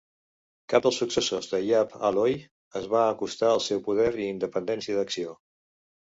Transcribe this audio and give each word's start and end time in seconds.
Cap 0.71 0.85
dels 0.85 0.95
successors 1.01 1.49
de 1.51 1.59
Yap 1.63 1.93
Ah 2.09 2.11
Loy 2.15 2.33
es 2.81 2.89
va 2.95 3.03
acostar 3.11 3.49
al 3.53 3.63
seu 3.67 3.85
poder 3.91 4.09
i 4.25 4.27
independència 4.33 4.99
d'acció. 4.99 5.39